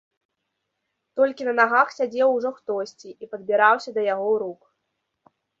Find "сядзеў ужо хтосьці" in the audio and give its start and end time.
1.97-3.09